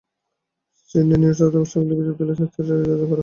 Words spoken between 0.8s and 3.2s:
সিডনির New South Wales বিশ্ববিদ্যালয়ের science থিয়েটারে এ আয়োজন করা হয়েছে।